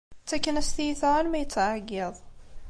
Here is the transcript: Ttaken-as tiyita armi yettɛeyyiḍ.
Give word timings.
Ttaken-as 0.23 0.69
tiyita 0.75 1.07
armi 1.19 1.37
yettɛeyyiḍ. 1.39 2.15